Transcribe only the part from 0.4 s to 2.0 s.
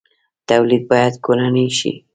تولید باید کورنی شي